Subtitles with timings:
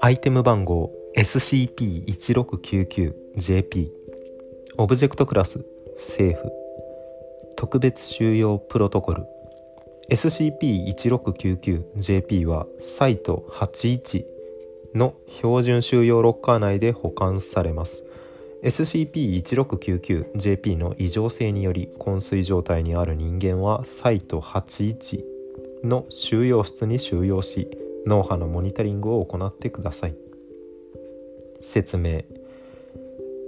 [0.00, 3.90] アイテム番号 SCP-1699JP
[4.78, 5.64] オブジェクトクラス
[5.96, 6.50] 政府
[7.56, 9.26] 特別収容プロトコル。
[10.10, 14.24] SCP-1699JP はサイト81
[14.94, 18.02] の標準収容ロッカー内で保管されます。
[18.62, 25.22] SCP-1699JP の異常性により昏睡状態にある人間はサイト81
[25.84, 27.68] の収容室に収容し
[28.06, 30.16] 脳波のモニタリングを行ってください。
[31.60, 32.22] 説明。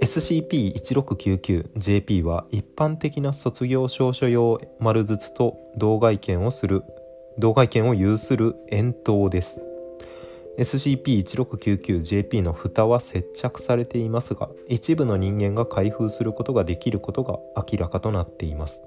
[0.01, 6.83] SCP-1699JP は一般的な卒業証書用丸筒と同外見をする
[7.37, 9.61] 同外見を有する円筒です。
[10.59, 18.81] SCP-1699JP の蓋は接着されていますが一部の人間が開封することができることが明らかとなっています。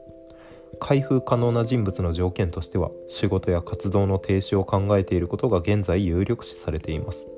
[0.81, 7.29] 開封可能な人物の条件としては仕事や活動の停止を考えていることが現在有力視されています。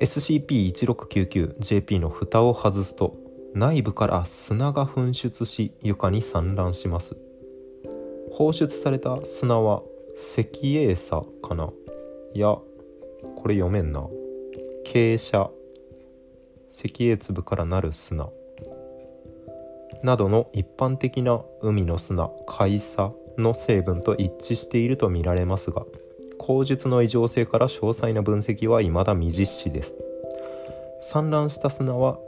[0.00, 3.16] SCP-1699JP の蓋を外すと
[3.54, 7.16] 内部から砂が噴出し床に散乱します。
[8.32, 9.82] 放出された砂は
[10.16, 11.70] 石英砂かな。
[12.34, 12.48] いや
[13.36, 14.06] これ読めんな。
[14.86, 15.50] 傾斜。
[16.70, 18.28] 石英粒からなる砂。
[20.02, 25.84] などの一般的な海の砂海砂の成分と一致しているとみられますが
[26.38, 29.96] 口述の異常性から詳細な分析は未だ未実施です。
[31.02, 32.18] 散乱した砂は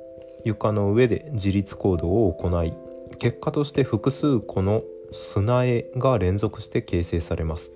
[0.45, 2.75] 床の上で自立行動を行い
[3.19, 7.73] 結果として複数個の砂絵が連続して形成されます。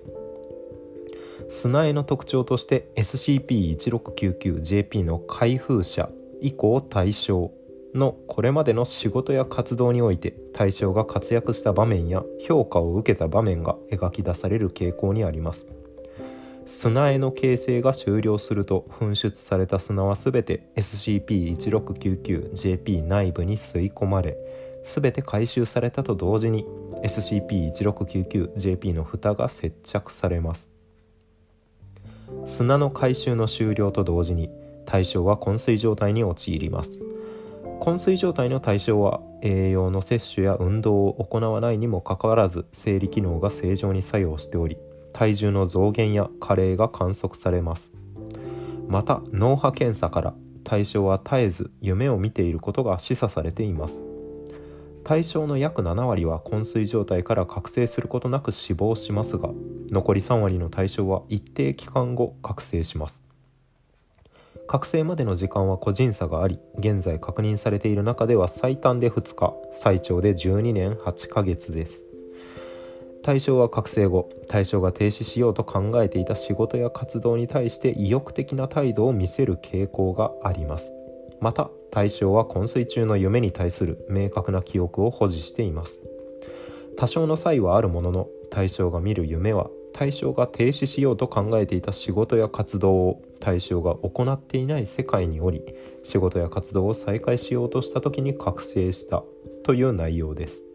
[1.49, 6.09] 砂絵の特徴として SCP-1699JP の開封者
[6.41, 7.51] 以降対象
[7.95, 15.67] のこれまでの仕事や活動において対象が活躍した場面や評価を受けた場面が描き出される傾向にあります。
[16.67, 24.37] 砂絵の形成が終了すると噴出された砂は全て SCP-1699JP 内部に吸い込まれ
[24.83, 26.67] 全て回収されたと同時に
[27.03, 30.78] SCP-1699JP の蓋が接着されます。
[32.45, 34.49] 砂の回収の終了と同時に
[34.85, 37.01] 対象は昏睡状態に陥ります。
[37.79, 44.77] 昏睡状態の対象は栄養の摂取や運動を行わないにもかかわらず生理機能が正常に作用しており
[45.13, 47.93] 体重の増減や加齢が観測されます。
[48.87, 54.08] また脳波検査から対象は絶えず夢を見ていることが示唆されています。
[55.09, 59.49] 対象の約7割は昏睡状態から覚醒することなく死亡しますが
[59.89, 63.23] 残り3割の対象は一定期間後覚醒します。
[64.67, 72.05] 覚醒までの時間は個人差があり現在確認されている中では最短で2日最長で12年8ヶ月です。
[73.23, 80.93] 対象は覚醒後対象が停止しようと考えていた仕事や活動に対して意欲的な態度を見せる傾向があります。
[81.39, 86.01] また対象は昏睡中の夢に対する明確な記憶を保持しています。
[86.97, 95.61] 多少の差異はあるものの対象が見る夢は対象が停止しようと考えていた仕事や活動を対象が行っていない世界におり
[96.03, 99.23] 仕事や活動を再開しようとした時に覚醒した
[99.63, 100.65] という内容です。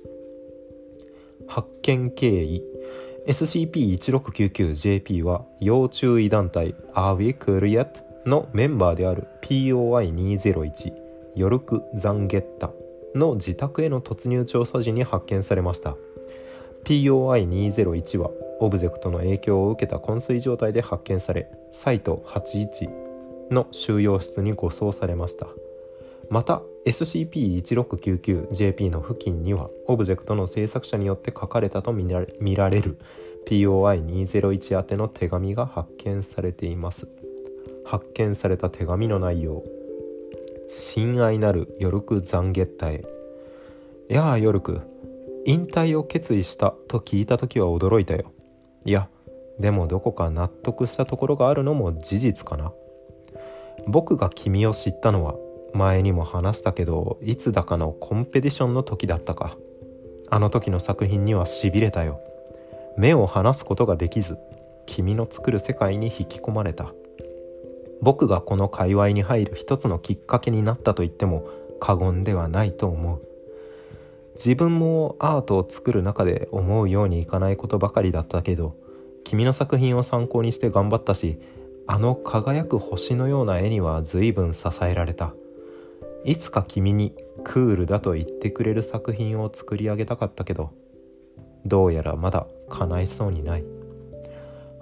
[1.47, 2.63] 発見経緯。
[3.27, 8.05] SCP-1699JP は要注意団体 Are We Cool Yet?
[8.27, 11.04] のメンバーである POI201
[11.37, 12.71] ヨルク・ザンゲッタ
[13.15, 15.97] の自宅への突入調査時に発見されました。
[16.85, 18.31] POI201 は
[18.61, 22.91] オブジェクトの影響を受けた昏睡状態で発見されサイト81
[23.51, 25.47] の収容室に護送されました。
[26.31, 32.99] また SCP-1699JP の付近にはオブジェクトの制作者によって書かれたと見られる
[33.47, 37.07] POI201 宛ての手紙が発見されています。
[37.85, 39.63] 発見された手紙の内容。
[40.77, 43.05] 親愛なるヨルク・ザンゲッタへ
[44.09, 44.81] やあヨルク
[45.47, 48.33] 引退を決意したと聞いた時は驚いたよ。
[48.85, 49.09] いや
[49.61, 52.73] でもどこか納得したところがあるのも事実かな。
[53.87, 55.37] 僕が君を知ったのは
[55.75, 59.57] 前にも話したけどいつだかのコンペティションの時だったか。
[60.29, 62.21] あの時の作品にはしびれたよ。
[62.97, 64.39] 目を離すことができず
[64.87, 66.93] 君の作る世界に引き込まれた。
[68.05, 71.49] 僕がこの界隈に入る一つのきっかけになったと言っても
[71.81, 73.23] 過言ではないと思う。
[74.35, 78.77] 自分もアートを作る中で思うようにいかないことばかりだったけど
[79.23, 81.39] 君の作品を参考にして頑張ったし
[81.87, 85.33] あの輝く星のような絵には随分支えられた。
[86.27, 90.73] いつか君にクールだと言ってくれる作品を作り上げたかったけど
[91.65, 93.74] どうやらまだ叶いそうにない。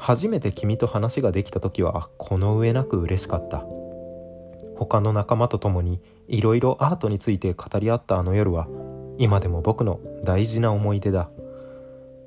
[0.04, 3.64] 初めて君と話ができた時はこの上なく嬉しかった。
[4.74, 8.66] 他の仲間と共にいろいろアートについて語り合ったあの夜は
[9.18, 11.30] 今でも僕の大事な思い出だ。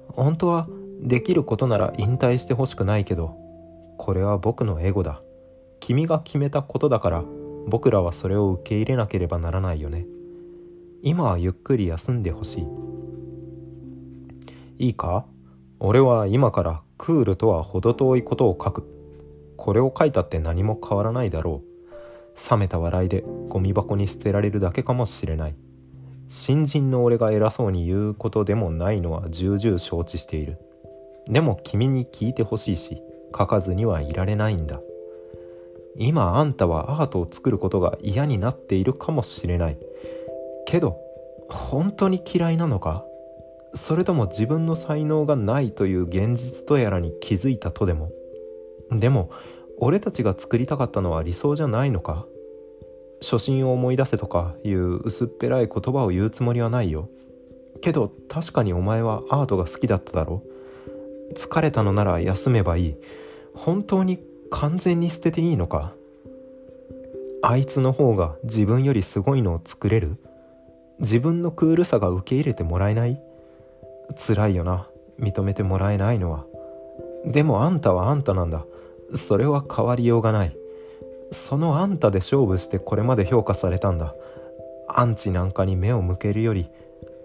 [0.08, 0.70] 本当は
[1.02, 3.36] できることなら引退してほしくないけど
[3.98, 5.22] これは僕のエゴだ。
[5.82, 7.26] 君が決めたことだから
[7.68, 10.06] 僕らはそれを受け入れなければならないよね。
[11.02, 12.62] 今はゆっくり休んでほし
[14.78, 14.86] い。
[14.86, 15.26] いいか？
[15.82, 18.84] 俺は今からクールとは程遠いことを書く。
[19.58, 22.50] これを書いたって何も変わらないだろう。
[22.52, 25.56] 冷めた笑いでゴミ箱に捨てられるだけかもしれない。
[26.28, 30.58] 新人の俺が偉そうに言うことでもないのは重々承知している。
[31.28, 33.02] でも君に聞いてほしいし
[33.36, 34.80] 書かずにはいられないんだ。
[35.98, 39.78] 今あんたはアートを作ることが嫌になっているかもしれない。
[40.66, 40.98] けど
[41.48, 43.06] 本当に嫌いなのか？
[43.76, 48.12] それとも自分の才能がないという現実とやらに気づいたとでも？
[48.92, 49.30] でも
[49.78, 52.26] 俺たちが作りたかったのは理想じゃないのか？
[53.22, 57.10] 初心を思い出せとかいう薄っぺらい言葉を言うつもりはないよ。
[57.82, 60.44] けど確かにお前はアートが好きだっただろ
[61.36, 62.96] 疲れたのなら休めばいい。
[63.54, 64.20] 本当に
[64.50, 65.94] 完全に捨てていいのか？
[67.42, 70.18] あいつの方が自分よりすごいのを作れる？
[71.00, 73.20] 自分のクールさが受け入れてもらえない？
[74.16, 74.88] 辛いよな。
[75.20, 76.46] 認めてもらえないのは。
[77.26, 78.66] でもあんたはあんたなんだ。
[79.16, 80.56] それは変わりようがない。
[81.32, 84.14] そのあんたで勝負してこれまで評価されたんだ。
[84.88, 86.70] アンチなんかに目を向けるより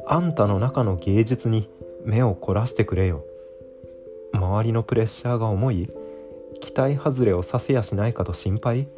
[0.07, 1.69] あんたの中の芸術に
[2.05, 3.25] 目を凝らしてくれよ。
[4.33, 5.91] 周りのプレッシャーが重い？
[6.61, 8.89] 期待外れをさせやしないかと心配？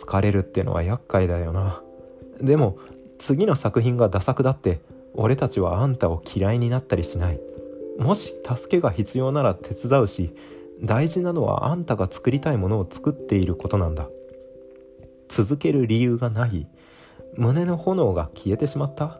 [0.00, 1.82] 好かれるってのは厄介だよな。
[2.40, 2.78] でも
[3.18, 4.80] 次の作品がダ作だって
[5.14, 7.40] 俺たちはあんたを嫌いになったりしない。
[7.98, 10.34] もし助けが必要なら手伝うし
[10.82, 14.08] 大事なのはあんたが作りたいものを作っていることなんだ。
[15.28, 16.66] 続ける理由がない。
[17.36, 19.18] 胸の炎が消えてしまった。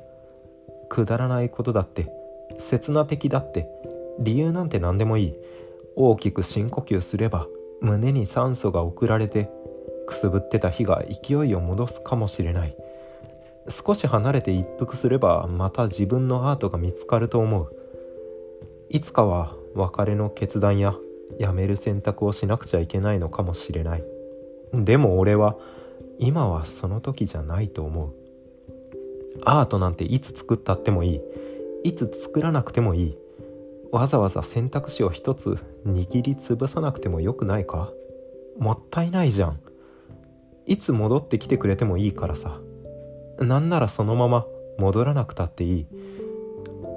[0.89, 2.13] くだらないことだって。
[2.59, 3.69] 刹那的だって。
[4.19, 5.35] 理由なんて何でもいい。
[5.97, 7.47] 大きく深呼吸すれば
[7.81, 9.51] 胸に酸素が送られて
[10.07, 12.77] くすぶってた火が勢いを戻すかもしれない。
[13.69, 17.77] 少し離れて一服すればまた自分のアートが見つかると思う。
[18.91, 20.95] いつかは別れの決断や
[21.39, 24.05] やめる選択をしなくちゃいけないのかもしれない。
[24.75, 25.57] でも俺は
[26.19, 28.13] 今はその時じゃないと思う。
[29.45, 31.21] アートなんていつ作ったってもいい。
[31.85, 33.19] いつ作らなくてもいい。
[33.91, 37.91] わざわざ選択肢を一つ握りつぶさなくてもよくないか？
[38.59, 39.61] もったいないじゃん。
[40.67, 42.61] いつ戻ってきてくれてもいいからさ。
[43.43, 44.47] なんならそのまま
[44.79, 45.87] 戻らなくたっていい。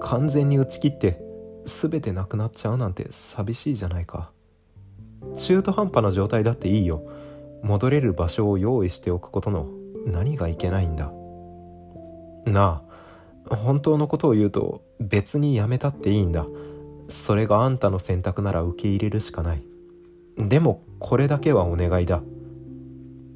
[0.02, 1.22] 完全に打ち切って
[1.66, 4.32] 全てなくなっちゃうなんて寂しいじゃないか。
[5.38, 7.04] 中途半端な状態だっていいよ。
[7.64, 9.68] 戻れる場所を用意しておくことの
[10.06, 11.12] 何がいけないんだ。
[12.46, 12.84] な
[13.50, 16.46] あ本当のことを言うと別にやめたっていいんだ。
[17.08, 19.64] それがあんたの選択なら受け入れるしかない。
[20.38, 22.22] でもこれだけはお願いだ。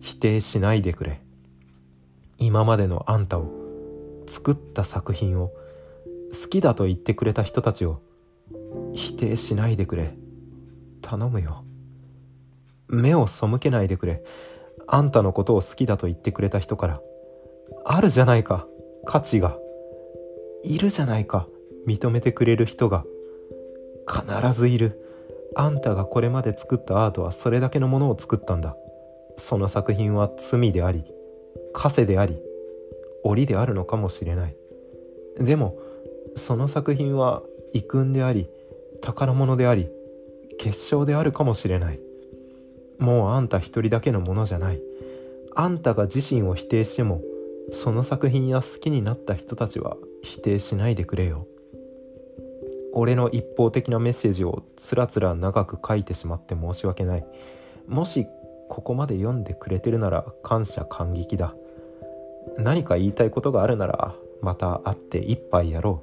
[0.01, 1.21] 否定しないでくれ。
[2.39, 3.51] 今までのあんたを
[4.27, 5.51] 作った作品を
[6.31, 8.01] 好きだと言ってくれた人たちを
[8.93, 10.15] 否定しないでくれ。
[11.01, 11.63] 頼むよ。
[12.87, 14.23] 目を背けないでくれ。
[14.87, 17.01] あんたのことを好きだと言ってくれた人から
[17.85, 18.67] あるじゃないか。
[19.05, 19.57] 価値が。
[20.63, 21.47] いるじゃないか。
[21.87, 23.03] 認めてくれる人が。
[24.07, 25.05] 必ずいる。
[25.55, 28.75] あんたがこれまで作ったアートはそれだけのものを作ったんだ。
[29.37, 31.05] その作品は罪であり
[31.73, 32.37] 枷であり
[33.23, 34.55] 檻であるのかもしれない。
[35.37, 35.77] でも
[36.35, 38.49] その作品は遺訓であり
[39.01, 39.89] 宝物であり
[40.57, 41.99] 結晶であるかもしれない。
[42.97, 44.81] もうあんた一人だけのものじゃない。
[45.55, 47.21] あんたが自身を否定しても
[47.71, 51.47] その作品や好きになった人たちは否定しないでくれよ。
[52.93, 57.25] 俺の一方的なメッセージをつらつら長く書いてしまって申し訳ない。
[57.87, 58.27] もし
[58.69, 61.55] ここまで読んでくれてるなら感謝感激だ。
[62.57, 66.01] 何か言いたいことがあるならまた会って一杯やろ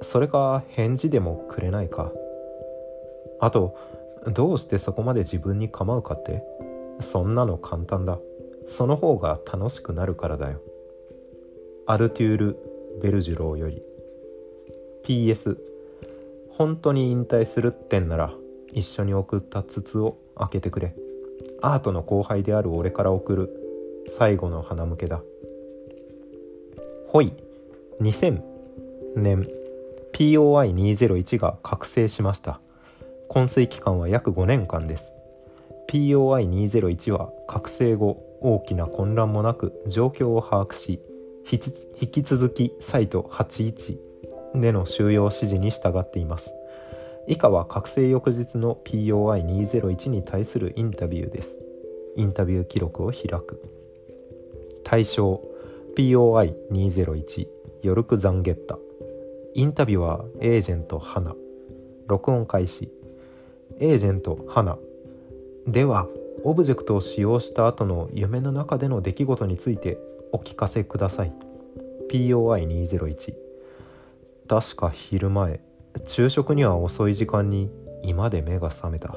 [0.00, 0.04] う。
[0.04, 2.12] それか返事でもくれないか。
[3.40, 3.76] あと
[4.26, 6.42] どうしてそこまで自分に構うかって
[7.00, 8.18] そんなの簡単だ。
[8.66, 10.60] その方が楽しくなるからだよ。
[11.86, 12.56] アルテュール・
[13.02, 13.82] ベルジュローより。
[15.04, 15.56] PS
[16.50, 18.34] 本当に引退するってんなら
[18.72, 20.94] 一緒に送った筒を開けてくれ。
[21.62, 25.22] アートの後輩である俺から送る最後の花向けだ。
[27.08, 27.32] ほい。
[28.00, 28.42] 2000
[29.16, 29.46] 年
[30.12, 32.60] POI201 が覚醒しました。
[33.28, 35.14] 昏睡期間は約5年間です。
[35.88, 41.00] POI201 は覚醒後大きな混乱もなく状況を把握し
[41.50, 43.98] 引き続きサイト81
[44.54, 46.54] での収容指示に従っています。
[47.30, 51.62] 以下は覚醒翌日の POI201 に対するインタビューです。
[52.16, 53.62] インタビュー記録を開く。
[54.82, 55.40] 対象
[55.96, 57.46] POI201
[57.82, 58.80] ヨルク・ザンゲッタ
[59.54, 61.36] インタビュアーエージェント花
[62.08, 62.90] 録音開始。
[63.78, 64.76] エージェント花
[65.68, 66.08] では
[66.42, 69.98] オブジェクトを使用した後の夢の中での出来事について
[70.32, 71.32] お聞かせください。
[72.10, 73.34] POI201
[74.48, 75.69] 確か昼前。
[76.06, 77.70] 昼食には遅い時間に
[78.02, 79.16] 居間で目が覚めた。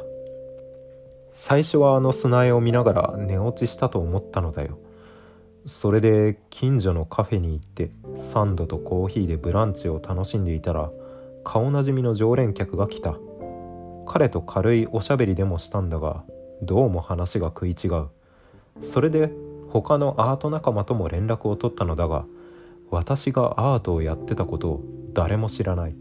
[1.31, 4.77] 最初はあの砂絵を見ながら寝落ちしたと思ったのだよ。
[5.65, 10.91] それで近所のカフェに行ってサンドとコーヒーでブランチを楽しんでいたら
[11.43, 13.17] 顔なじみの常連客が来た。
[14.05, 16.23] 彼と軽いおしゃべりでもしたんだが
[16.61, 18.07] どうも話が食い違う。
[18.81, 19.31] それで
[19.69, 22.25] 他のアート仲間とも連絡を取ったのだが
[22.91, 25.95] 私がアートをやってたことを誰も知らない。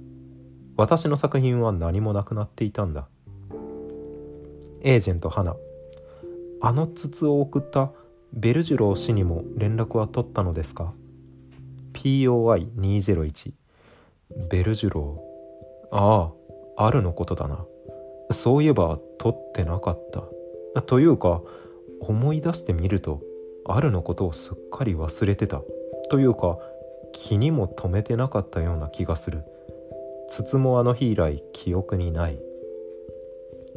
[0.77, 3.07] 私の作品は何もなくなっていたんだ。
[4.83, 5.55] エージェント花
[6.61, 7.93] あの筒を送った
[8.33, 10.93] ベルジュロー氏にも連絡は取ったのですか
[11.93, 13.53] ？POI201
[14.49, 15.97] ベルジュロー。
[15.97, 16.33] あ
[16.79, 17.65] ああるのことだな。
[18.31, 20.01] そういえば取ってなかっ
[20.75, 20.83] た。
[20.83, 21.43] というか
[22.01, 23.21] 思い出してみると
[23.67, 25.63] あるのことをすっかり忘れてた。
[26.11, 26.59] というか
[27.13, 29.45] 気にも留めてなかったような気がする。
[30.29, 32.39] 筒もあの日以来記憶にない。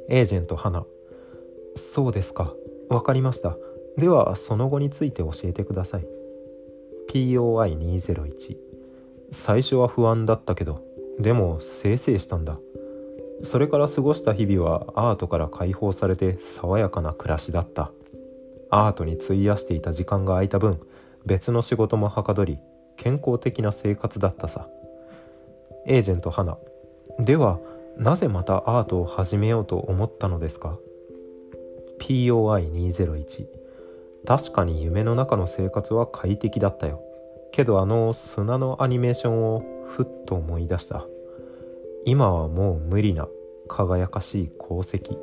[0.08, 0.86] エージェント花
[1.76, 2.54] そうですか。
[2.90, 3.58] わかりました。
[3.98, 6.08] ではその後について教えてください。
[7.10, 8.58] POI201
[9.32, 10.84] 最初は不安だったけど
[11.20, 12.60] でもせいせいしたんだ。
[13.42, 17.92] それから過ごした日々はアートから解放されて爽やかな暮らしだった。
[18.70, 20.80] アートに費やしていた時間が空いた分
[21.26, 22.60] 別の仕事もはかどり
[22.98, 24.68] 健康的な生活だったさ。
[25.86, 26.58] エージェント花
[27.20, 27.60] では
[27.98, 30.78] なぜまたアートを始めようと思ったのですか
[32.00, 33.46] ？POI201
[34.26, 37.02] 確かに夢の中の生活は快適だったよ。
[37.52, 41.06] けどあの砂のアニメーションをふっと思い出した。
[42.06, 43.28] 今はもう無理な
[43.68, 45.18] 輝かしい功績。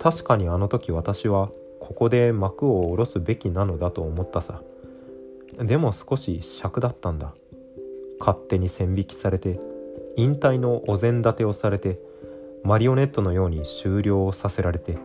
[0.00, 4.62] 確かにあの時私はここで幕を下ろすべきなのだと思ったさ。
[5.58, 7.34] でも少し尺だったんだ。
[8.18, 9.58] 勝手に線引きされて
[10.16, 11.98] 引退のお膳立てをされて
[12.64, 14.98] マリオネットのように終了をさせられて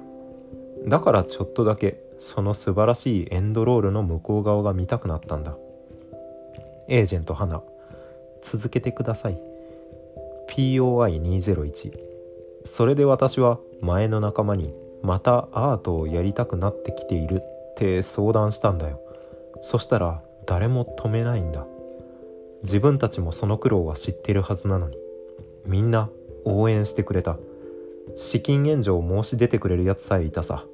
[0.88, 5.58] だからちょっとだけその素晴らしいエンドロールの向こう側が見たくなったんだ。
[6.88, 7.62] エージェント花
[8.42, 9.42] 続けてください。
[10.50, 11.92] POI201
[12.66, 19.02] それで私は前の仲間にまたアートをやりたくなってきているって相談したんだよ。
[19.62, 21.66] そしたら誰も止めないんだ。
[22.64, 24.98] 自分たちもその苦労は知ってるはずなのに
[25.66, 26.10] みんな
[26.46, 27.38] 応援してくれた。
[28.16, 30.66] 資金援助を申し出てくれるやつさえいたさ。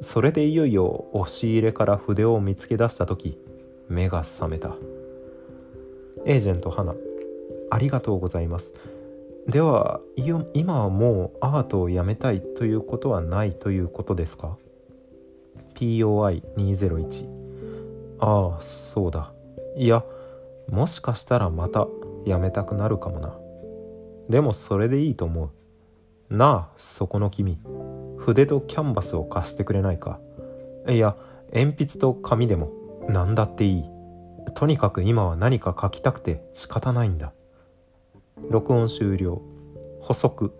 [0.00, 3.38] それでいよいよ押し入れから筆を見つけ出した時
[3.88, 4.76] 目が覚めた。
[6.24, 6.94] エージェント花
[7.70, 8.72] ありがとうございます。
[9.46, 14.56] では今はもうアートをやめたいということはないということですか
[15.74, 17.26] ？POI201
[18.20, 19.32] ああそうだ。
[19.76, 20.04] いや
[20.70, 21.88] もしかしたらまた
[22.24, 23.36] やめたくなるかもな。
[24.28, 25.50] でもそれでいいと思
[26.30, 26.36] う。
[26.36, 27.58] なあそこの君。
[28.18, 30.20] 筆とキャンバスを貸してくれないか。
[30.88, 31.16] いや
[31.52, 32.70] 鉛筆と紙でも。
[33.08, 33.84] 何だっていい。
[34.54, 37.32] とにかく今は何か書きたくて仕方ないんだ。
[38.48, 39.42] 録音終了。
[40.00, 40.52] 補足。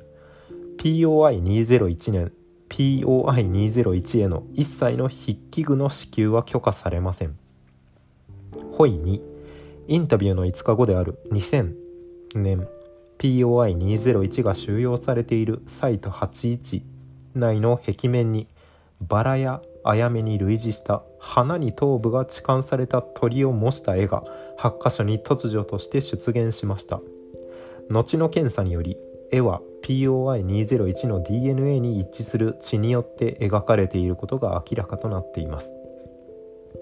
[0.79, 2.33] POI201 年
[2.71, 7.39] POI201 への一切の筆記具の支給は許可されません。
[8.73, 9.21] ホイ2
[9.91, 11.75] インタビューの5日後である2000
[12.37, 12.69] 年
[13.19, 16.83] POI201 が収容されているサイト81
[17.35, 18.47] 内の壁面に
[19.01, 24.23] バラやあやめに類似した花に頭部が置換された鳥を模した絵が
[24.61, 27.01] 8箇所に突如として出現しました。
[27.89, 28.97] 後の検査により
[29.33, 35.75] 絵は POI201 の DNA に一致する血によって描かれていることが明らかとなっています。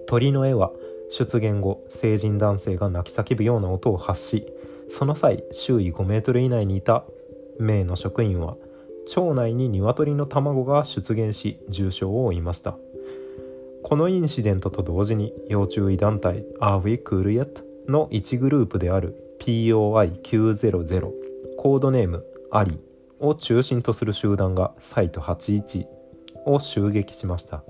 [0.07, 0.73] 鳥の絵は
[1.11, 4.47] 出現後成人男性が泣き叫ぶような音を発し
[4.89, 7.05] その際周囲5メートル以内にいた
[7.59, 8.57] 名の職員は
[9.07, 12.77] 町内に鶏の卵が出現し重傷を負いました
[13.83, 17.65] このインシデントと同時に要注意団体 Are We Cool Yet?
[17.89, 21.11] の1グループである POI900
[21.57, 22.79] コードネームアリ
[23.19, 25.87] を中心とする集団がサイト81
[26.45, 27.63] を襲撃しました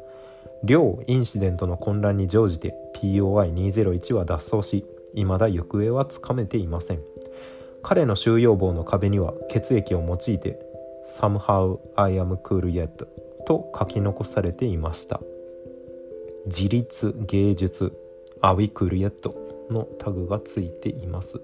[0.65, 4.85] 両インシデントの混乱に乗じて POI201 は脱走し
[5.15, 7.01] 未だ行方はつかめていません。
[7.83, 10.59] 彼の収容棒の壁には血液を用いて
[11.19, 12.89] Somehow I am cool yet
[13.47, 15.21] と書き残されていました。
[16.47, 17.97] 自立芸術
[18.41, 19.13] アウィクル yet
[19.71, 21.41] のタグがついています。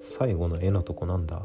[0.00, 1.42] 最後の絵のとこなんだ。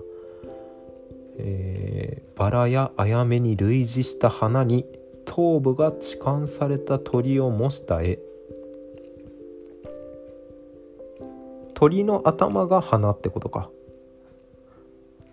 [1.38, 4.86] えー、バラやアヤメに類似した花に
[5.29, 8.17] 頭部が置換された鳥を模した絵。
[11.75, 13.69] 鳥の頭が花ってことか。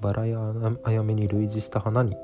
[0.03, 0.39] バラや
[0.85, 2.15] アヤメに類似した花に。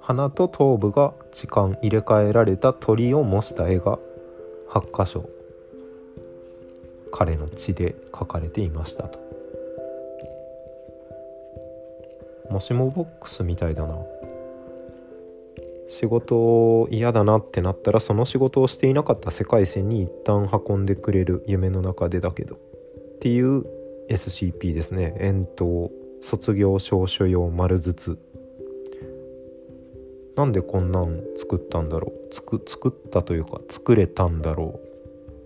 [0.00, 3.98] 花と頭部が置換入れ替えられた鳥を模した絵が
[4.70, 5.28] 8箇所。
[7.10, 9.18] 彼の血で描かれていましたと。
[12.48, 13.96] もしもボックスみたいだな。
[15.88, 22.58] 仕事嫌だなってなったらその仕事をしていなかった世界線に一旦運んでくれる夢の中でだけどっ
[23.20, 23.64] ていう
[24.10, 25.16] SCP ですね。
[25.18, 25.90] 遠投
[26.22, 28.18] 卒業証書用丸筒。
[30.36, 32.34] なんでこんなん作ったんだろう？
[32.34, 34.86] 作作ったというか作れたんだろう？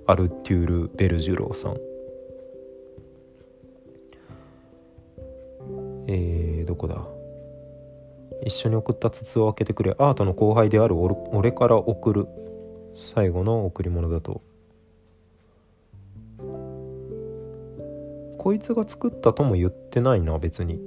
[0.06, 1.76] アルテュール・ベルジュローさん。
[6.08, 7.06] えー、どこだ？
[8.44, 12.28] 一緒に送った筒を開けてくれアートの後輩である俺から送る。
[12.96, 14.42] 最後の贈り物だと。
[18.38, 20.80] こいつが作ったとも言ってないな別に。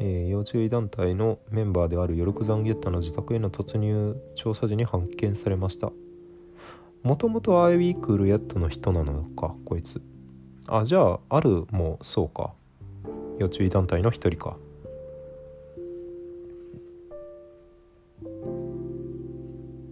[0.00, 5.90] えー、要注意団体のメンバーであるヨルクザンゲッタの自宅への突入調査時に発見されました。
[7.02, 10.00] もともとアイウィークルヤットの人なのかこいつ。
[10.68, 12.52] あじゃああるもそうか。
[13.38, 14.56] 要注意団体の一人か。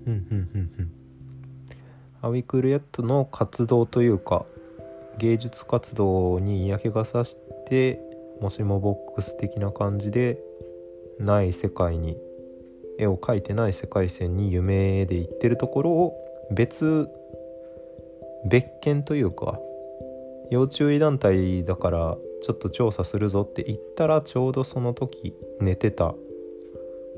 [0.07, 0.93] うんうんうんうん。
[2.23, 4.47] アウィクルヤットの活動というか
[5.19, 8.01] 芸術活動に嫌気がさして
[8.41, 10.39] もしもボックス的な感じで
[11.19, 12.17] ない世界に
[12.99, 16.15] 絵を描いてない世界線に夢で行ってるところを
[16.51, 17.09] 別
[18.45, 19.59] 別件というか
[20.51, 26.15] 要注意団体だからちょっと調査するぞって言ったらちょうどその時寝てた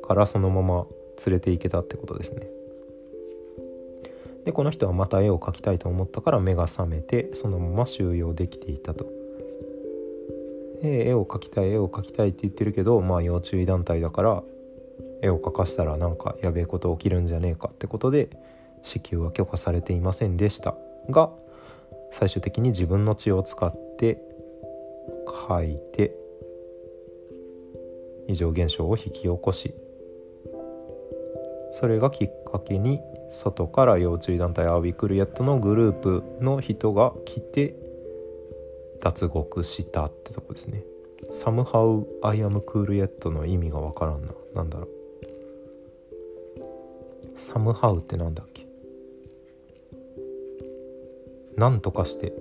[0.06, 0.86] からそのまま
[1.26, 2.48] 連れて行けたってことですね。
[4.44, 9.06] でこの人はまた絵を描きたいと思ったから目が覚めてそのまま収容できていたと。
[10.82, 14.42] で絵を描きたい絵を描きたいって言ってるけどまあ要注意団体だから
[15.20, 18.30] 絵を描かしたらなんかやべえこと起きるんじゃねえかってことで
[18.84, 20.76] 支給は許可されていませんでした
[21.10, 21.30] が
[22.12, 24.22] 最終的に自分の血を使って
[25.48, 26.14] 書いて
[28.28, 29.74] 異常現象を引き起こし
[31.72, 37.74] それがきっかけに外から要注意団体アービクルヤットのグループの人が来て
[39.00, 40.82] 脱獄したってとこですね。
[41.30, 44.32] サムハウ・アイ・アム・クール・エットの意味がわからんな。
[44.54, 44.88] なんだろう。
[47.38, 48.66] サムハウってなんだっけ？
[51.56, 52.32] なんとかして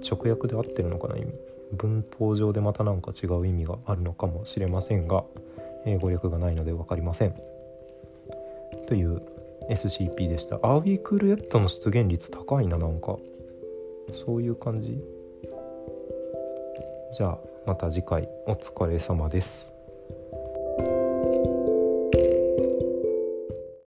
[0.00, 1.32] 直訳で合ってるのかな意味。
[1.72, 5.24] 文法上でまた何か違う意味があるのかもしれませんが
[5.84, 7.34] 英語訳がないので分かりません。
[8.86, 9.22] という
[9.70, 10.56] SCP でした。
[10.56, 13.16] アービークルエットの出現率高いななんか。
[14.14, 14.98] そういう感じ。
[17.16, 19.77] じゃあまた次回お疲れ様です。